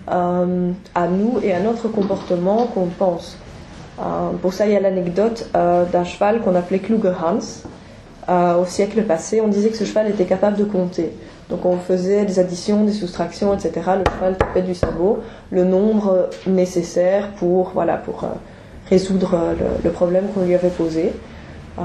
[0.08, 3.38] à nous et à notre comportement qu'on pense.
[4.42, 7.62] pour ça, il y a l'anecdote d'un cheval qu'on appelait Klugerhans.
[8.28, 11.12] au siècle passé, on disait que ce cheval était capable de compter.
[11.50, 13.72] Donc on faisait des additions, des soustractions, etc.
[13.98, 18.28] Le cheval tapait du sabot le nombre nécessaire pour, voilà, pour euh,
[18.90, 19.54] résoudre euh,
[19.84, 21.12] le, problème qu'on lui avait posé.
[21.78, 21.82] Euh,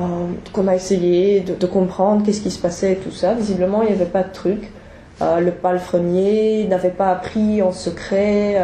[0.53, 3.33] qu'on a essayé de, comprendre qu'est-ce qui se passait et tout ça.
[3.33, 4.71] Visiblement, il n'y avait pas de truc.
[5.19, 8.55] le palefrenier n'avait pas appris en secret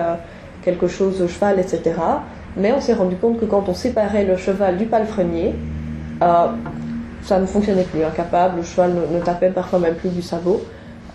[0.64, 1.96] quelque chose au cheval, etc.
[2.56, 5.54] Mais on s'est rendu compte que quand on séparait le cheval du palefrenier,
[6.22, 8.04] ça ne fonctionnait plus.
[8.06, 10.62] Incapable, le cheval ne tapait parfois même plus du sabot.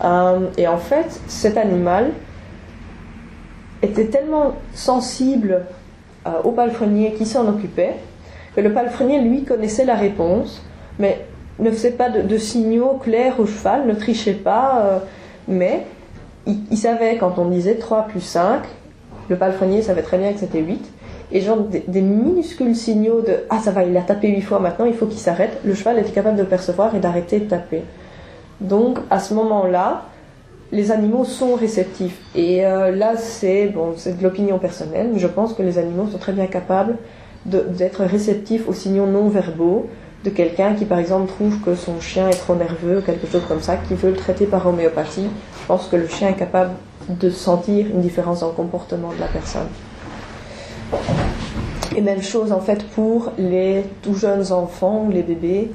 [0.04, 2.10] Euh, et en fait, cet animal
[3.82, 5.62] était tellement sensible
[6.26, 7.96] euh, au palefrenier qui s'en occupait
[8.54, 10.62] que le palefrenier, lui, connaissait la réponse,
[10.98, 11.24] mais
[11.58, 14.98] ne faisait pas de, signaux clairs au cheval, ne trichait pas, euh,
[15.48, 15.86] mais
[16.46, 18.62] il, savait quand on disait 3 plus 5,
[19.28, 20.84] le palefrenier savait très bien que c'était 8,
[21.30, 24.84] et genre des, minuscules signaux de Ah, ça va, il a tapé 8 fois maintenant,
[24.84, 27.82] il faut qu'il s'arrête, le cheval était capable de percevoir et d'arrêter de taper.
[28.62, 30.04] Donc à ce moment-là,
[30.72, 32.18] les animaux sont réceptifs.
[32.34, 36.08] Et euh, là, c'est bon, c'est de l'opinion personnelle, mais je pense que les animaux
[36.10, 36.96] sont très bien capables
[37.44, 39.88] d'être réceptifs aux signaux non verbaux
[40.24, 43.60] de quelqu'un qui, par exemple, trouve que son chien est trop nerveux, quelque chose comme
[43.60, 45.26] ça, qui veut le traiter par homéopathie.
[45.60, 46.70] Je pense que le chien est capable
[47.08, 49.66] de sentir une différence dans le comportement de la personne.
[51.96, 55.70] Et même chose en fait pour les tout jeunes enfants ou les bébés.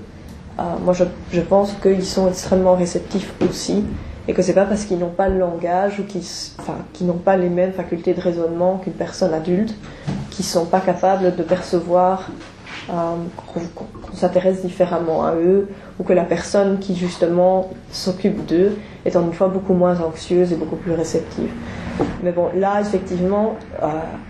[0.59, 3.83] Euh, moi, je, pense qu'ils sont extrêmement réceptifs aussi,
[4.27, 7.49] et que c'est pas parce qu'ils n'ont pas le langage ou qu'ils n'ont pas les
[7.49, 9.75] mêmes facultés de raisonnement qu'une personne adulte,
[10.31, 12.27] qu'ils sont pas capables de percevoir
[12.89, 12.93] euh,
[13.53, 13.61] qu'on
[14.15, 19.33] s'intéresse différemment à eux, ou que la personne qui justement s'occupe d'eux est en une
[19.33, 21.51] fois beaucoup moins anxieuse et beaucoup plus réceptive.
[22.23, 23.87] Mais bon, là, effectivement, euh,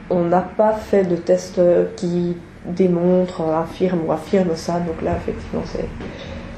[0.10, 1.60] on n'a pas fait de test
[1.96, 2.36] qui
[2.76, 4.80] démontre, affirme ou affirme ça.
[4.80, 5.64] Donc là, effectivement,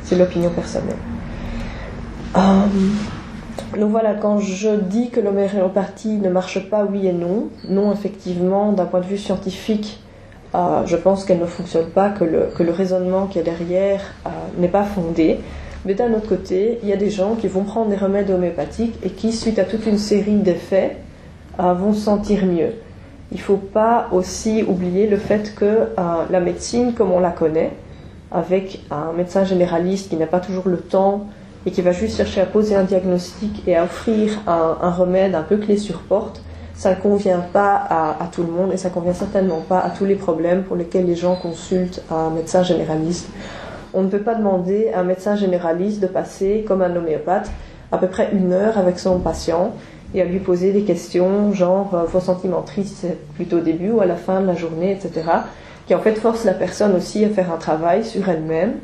[0.03, 0.95] c'est l'opinion personnelle.
[2.35, 2.39] Euh,
[3.77, 7.49] donc voilà, quand je dis que l'homéopathie ne marche pas, oui et non.
[7.67, 10.01] Non, effectivement, d'un point de vue scientifique,
[10.55, 14.01] euh, je pense qu'elle ne fonctionne pas, que le, que le raisonnement qui est derrière
[14.25, 15.39] euh, n'est pas fondé.
[15.85, 18.95] Mais d'un autre côté, il y a des gens qui vont prendre des remèdes homéopathiques
[19.03, 20.97] et qui, suite à toute une série d'effets,
[21.57, 22.71] vont se sentir mieux
[23.31, 25.87] il ne faut pas aussi oublier le fait que euh,
[26.29, 27.71] la médecine, comme on la connaît,
[28.31, 31.27] avec un médecin généraliste qui n'a pas toujours le temps
[31.65, 35.41] et qui va juste chercher à poser un diagnostic et à offrir un, remède un
[35.41, 36.41] peu clé sur porte,
[36.73, 39.89] ça ne convient pas à, tout le monde et ça ne convient certainement pas à
[39.89, 43.29] tous les problèmes pour lesquels les gens consultent un médecin généraliste.
[43.93, 47.51] On ne peut pas demander à un médecin généraliste de passer, comme un homéopathe,
[47.91, 49.73] à peu près une heure avec son patient
[50.13, 54.01] et à lui poser des questions genre euh, vos sentiments tristes plutôt au début ou
[54.01, 55.25] à la fin de la journée, etc.
[55.87, 58.75] Qui en fait force la personne aussi à faire un travail sur elle-même,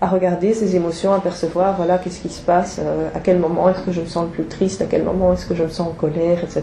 [0.00, 3.68] à regarder ses émotions, à percevoir voilà qu'est-ce qui se passe, euh, à quel moment
[3.70, 5.68] est-ce que je me sens le plus triste, à quel moment est-ce que je me
[5.68, 6.62] sens en colère, etc.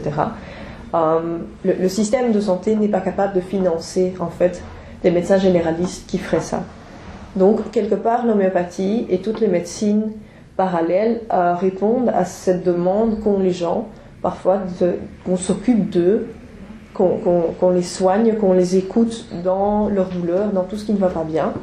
[0.94, 4.62] Euh, le, système de santé n'est pas capable de financer en fait
[5.04, 6.64] des médecins généralistes qui feraient ça.
[7.36, 10.12] Donc quelque part l'homéopathie et toutes les médecines
[10.58, 13.88] parallèles répondent à cette demande qu'ont les gens
[14.22, 14.60] parfois
[15.26, 16.28] qu'on s'occupe d'eux,
[16.94, 21.10] qu'on les soigne, qu'on les écoute dans leur douleur, dans tout ce qui ne va
[21.10, 21.54] pas bien.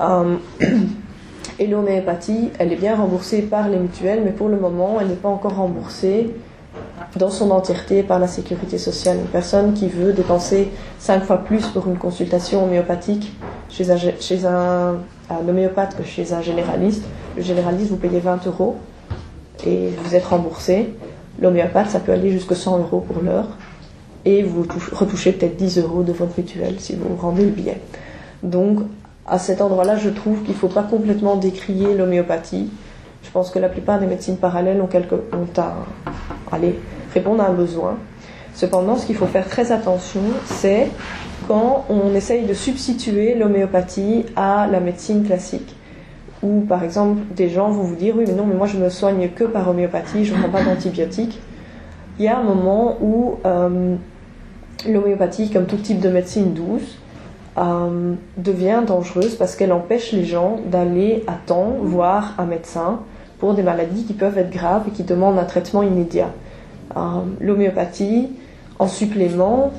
[0.00, 0.36] Euh,
[1.58, 5.14] et l'homéopathie, elle est bien remboursée par les mutuelles, mais pour le moment, elle n'est
[5.14, 6.34] pas encore remboursée
[7.16, 9.18] dans son entièreté par la sécurité sociale.
[9.18, 13.32] Une personne qui veut dépenser 5 fois plus pour une consultation homéopathique
[13.70, 13.90] chez
[14.44, 14.98] un,
[15.30, 17.04] un homéopathe que chez un généraliste,
[17.36, 18.76] le généraliste, vous payez 20 euros
[19.66, 20.94] et vous êtes remboursé.
[21.40, 23.48] L'homéopathe, ça peut aller jusqu'à 100 euros pour l'heure.
[24.24, 27.80] Et vous retouchez peut-être 10 euros de votre mutuelle si vous rendez le billet.
[28.42, 28.80] Donc,
[29.26, 32.68] à cet endroit-là, je trouve qu'il ne faut pas complètement décrier l'homéopathie.
[33.22, 35.74] Je pense que la plupart des médecines parallèles ont, quelque, ont un,
[36.50, 36.78] allez,
[37.14, 37.98] répondre à un besoin.
[38.54, 40.88] Cependant, ce qu'il faut faire très attention, c'est
[41.46, 45.74] quand on essaye de substituer l'homéopathie à la médecine classique.
[46.42, 48.88] Ou par exemple, des gens vont vous dire oui, mais non, mais moi je me
[48.88, 51.40] soigne que par homéopathie, je ne prends pas d'antibiotiques.
[52.18, 53.96] Il y a un moment où euh,
[54.88, 56.98] l'homéopathie, comme tout type de médecine douce,
[57.58, 63.00] euh, devient dangereuse parce qu'elle empêche les gens d'aller à temps voir un médecin
[63.38, 66.30] pour des maladies qui peuvent être graves et qui demandent un traitement immédiat.
[66.96, 67.00] Euh,
[67.40, 68.30] l'homéopathie,
[68.78, 69.72] en supplément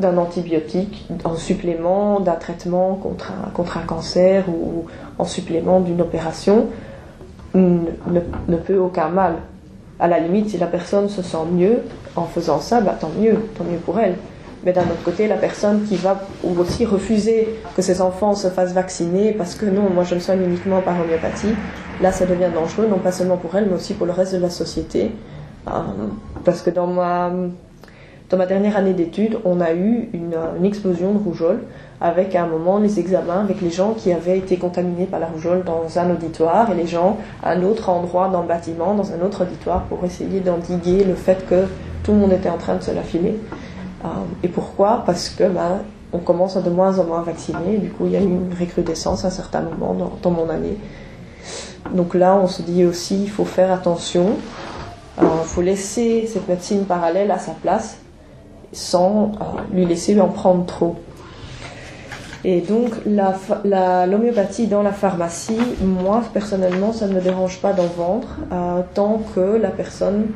[0.00, 4.86] d'un antibiotique, en supplément d'un traitement contre un, contre un cancer ou,
[5.18, 6.66] en supplément d'une opération,
[7.54, 7.80] ne,
[8.48, 9.36] ne, peut aucun mal.
[9.98, 11.78] À la limite, si la personne se sent mieux
[12.14, 14.16] en faisant ça, bah, tant mieux, tant mieux pour elle.
[14.64, 16.20] Mais d'un autre côté, la personne qui va
[16.58, 20.42] aussi refuser que ses enfants se fassent vacciner parce que non, moi je me soigne
[20.42, 21.54] uniquement par homéopathie,
[22.02, 24.40] là ça devient dangereux, non pas seulement pour elle, mais aussi pour le reste de
[24.40, 25.12] la société.
[25.68, 25.70] Euh,
[26.44, 27.30] parce que dans ma,
[28.28, 31.60] dans ma dernière année d'études, on a eu une, une, explosion de rougeole
[32.00, 35.26] avec à un moment les examens avec les gens qui avaient été contaminés par la
[35.26, 39.12] rougeole dans un auditoire et les gens à un autre endroit dans le bâtiment, dans
[39.12, 41.66] un autre auditoire pour essayer d'endiguer le fait que
[42.02, 43.38] tout le monde était en train de se la filer.
[44.04, 44.08] Euh,
[44.42, 45.04] et pourquoi?
[45.06, 47.78] Parce que ben, on commence à de moins en moins vacciner.
[47.78, 50.50] Du coup, il y a eu une recrudescence à un certain moment dans, dans mon
[50.50, 50.76] année.
[51.94, 54.30] Donc là, on se dit aussi, il faut faire attention.
[55.18, 57.98] Il euh, faut laisser cette médecine parallèle à sa place
[58.72, 60.96] sans euh, lui laisser en prendre trop.
[62.48, 67.86] Et donc l'homéopathie la, dans la pharmacie, moi personnellement, ça ne me dérange pas d'en
[67.86, 70.26] vendre euh, tant que la personne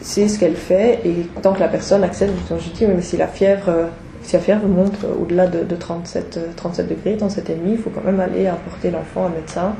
[0.00, 2.32] sait ce qu'elle fait et tant que la personne accepte.
[2.58, 3.86] Je dis, mais si la fièvre, euh,
[4.22, 8.04] si la fièvre monte au-delà de, de, 37, 37 euh, degrés, 37,5, il faut quand
[8.04, 9.74] même aller apporter l'enfant à un médecin.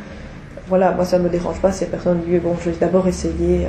[0.69, 3.09] Voilà, moi ça ne me dérange pas si la personne dit, bon, je vais d'abord
[3.09, 3.67] essayer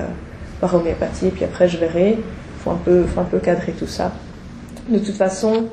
[0.59, 2.17] par homéopathie et puis après je verrai.
[2.65, 4.11] Faut un peu, faut un peu cadrer tout ça.
[4.89, 5.67] De toute façon,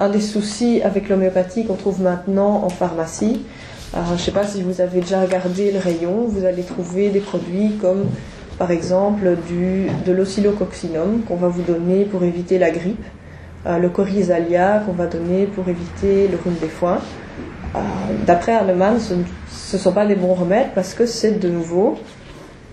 [0.00, 3.42] un des soucis avec l'homéopathie qu'on trouve maintenant en pharmacie,
[3.94, 7.10] alors, je ne sais pas si vous avez déjà regardé le rayon, vous allez trouver
[7.10, 8.06] des produits comme
[8.58, 13.04] par exemple du, de l'oscillococcinum qu'on va vous donner pour éviter la grippe,
[13.66, 16.98] euh, le corizalia qu'on va donner pour éviter le rhume des foins.
[17.76, 17.78] Euh,
[18.26, 21.96] D'après Hahnemann, ce ne sont pas des bons remèdes parce que c'est de nouveau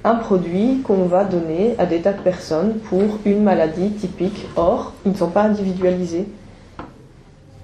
[0.04, 4.48] un produit qu'on va donner à des tas de personnes pour une maladie typique.
[4.56, 6.28] Or, ils ne sont pas individualisés.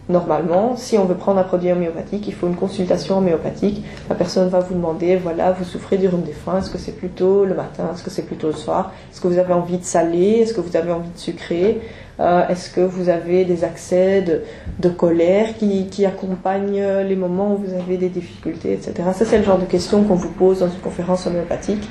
[0.10, 3.84] Normalement, si on veut prendre un produit homéopathique, il faut une consultation homéopathique.
[4.08, 6.94] La personne va vous demander, voilà, vous souffrez du rhume des foins, est-ce que c'est
[6.94, 9.84] plutôt le matin, est-ce que c'est plutôt le soir, est-ce que vous avez envie de
[9.84, 11.82] salé, est-ce que vous avez envie de sucré,
[12.22, 14.44] euh, est-ce que vous avez des accès de,
[14.80, 18.94] de colère qui, qui, accompagnent les moments où vous avez des difficultés, etc.
[19.14, 21.86] Ça, c'est le genre de questions qu'on vous pose dans une conférence homéopathique.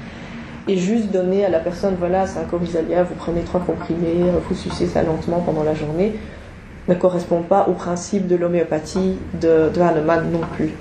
[0.68, 4.54] Et juste donner à la personne, voilà, c'est un corizalia, vous prenez trois comprimés, vous
[4.54, 6.14] sucez ça lentement pendant la journée
[6.88, 10.72] ne correspond pas au principe de l'homéopathie de, de Hahnemann non plus.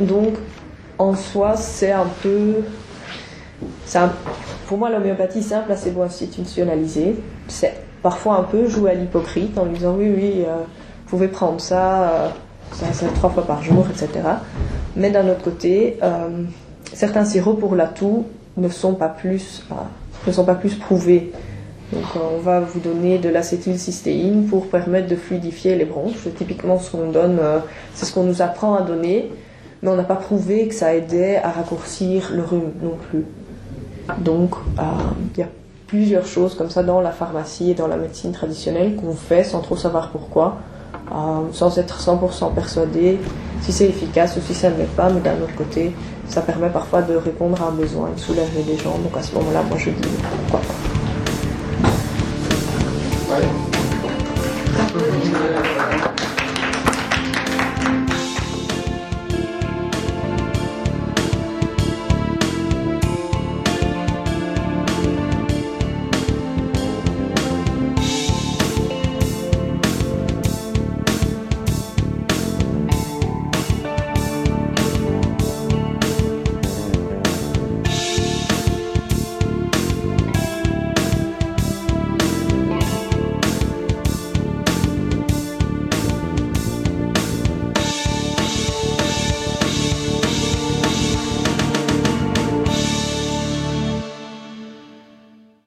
[0.00, 0.34] Donc,
[0.98, 2.56] en soi, c'est un peu.
[4.66, 7.16] Pour moi, l'homéopathie, c'est un placebo institutionnalisé.
[7.48, 11.28] C'est parfois un peu jouer à l'hypocrite en lui disant oui, oui, euh, vous pouvez
[11.28, 12.28] prendre ça, euh,
[12.72, 14.08] ça, ça, trois fois par jour, etc.
[14.96, 16.44] Mais d'un autre côté, euh,
[16.94, 18.24] certains sirops pour la toux
[18.56, 19.64] ne sont pas plus,
[20.26, 21.32] ne sont pas plus prouvés
[21.92, 26.26] donc euh, on va vous donner de l'acétylcystéine pour permettre de fluidifier les bronches.
[26.36, 27.58] Typiquement ce qu'on donne, euh,
[27.94, 29.30] c'est ce qu'on nous apprend à donner,
[29.82, 33.24] mais on n'a pas prouvé que ça aidait à raccourcir le rhume non plus.
[34.18, 34.84] Donc il euh,
[35.36, 35.48] n'y a
[35.86, 39.60] plusieurs choses comme ça dans la pharmacie et dans la médecine traditionnelle qu'on fait sans
[39.60, 40.58] trop savoir pourquoi,
[41.12, 41.14] euh,
[41.52, 43.18] sans être 100% persuadé
[43.60, 45.92] si c'est efficace ou si ça ne l'est pas, mais d'un autre côté,
[46.28, 48.98] ça permet parfois de répondre à un besoin, de soulager les gens.
[48.98, 50.08] Donc à ce moment-là, moi je dis
[50.48, 50.73] pourquoi pas.